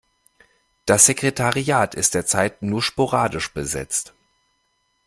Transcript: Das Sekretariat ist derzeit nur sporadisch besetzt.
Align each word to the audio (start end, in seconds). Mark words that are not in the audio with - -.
Das 0.87 1.05
Sekretariat 1.05 1.93
ist 1.93 2.15
derzeit 2.15 2.63
nur 2.63 2.81
sporadisch 2.81 3.53
besetzt. 3.53 4.15